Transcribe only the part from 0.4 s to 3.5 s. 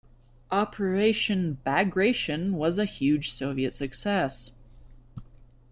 Operation Bagration was a huge